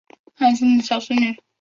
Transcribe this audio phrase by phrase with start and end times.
[0.35, 1.37] 他心疼小孙女